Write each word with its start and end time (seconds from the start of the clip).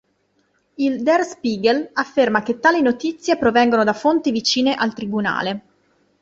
Il 0.77 1.03
"Der 1.03 1.23
Spiegel" 1.23 1.87
afferma 1.93 2.41
che 2.41 2.59
tali 2.59 2.81
notizie 2.81 3.37
provengono 3.37 3.83
da 3.83 3.93
fonti 3.93 4.31
vicine 4.31 4.73
al 4.73 4.95
tribunale. 4.95 5.61